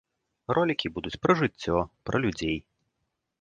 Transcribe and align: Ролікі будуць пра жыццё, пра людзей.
Ролікі 0.57 0.89
будуць 0.95 1.19
пра 1.25 1.35
жыццё, 1.41 1.77
пра 2.11 2.17
людзей. 2.25 2.57